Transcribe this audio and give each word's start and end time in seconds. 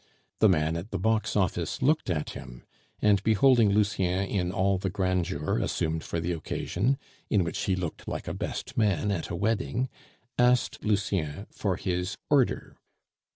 The 0.39 0.49
man 0.49 0.77
at 0.77 0.89
the 0.89 0.97
box 0.97 1.35
office 1.35 1.79
looked 1.79 2.09
at 2.09 2.31
him, 2.31 2.63
and 3.03 3.21
beholding 3.21 3.69
Lucien 3.69 4.21
in 4.25 4.51
all 4.51 4.79
the 4.79 4.89
grandeur 4.89 5.59
assumed 5.59 6.03
for 6.03 6.19
the 6.19 6.31
occasion, 6.31 6.97
in 7.29 7.43
which 7.43 7.59
he 7.65 7.75
looked 7.75 8.07
like 8.07 8.27
a 8.27 8.33
best 8.33 8.75
man 8.75 9.11
at 9.11 9.29
a 9.29 9.35
wedding, 9.35 9.89
asked 10.39 10.83
Lucien 10.83 11.45
for 11.51 11.75
his 11.77 12.17
order. 12.31 12.77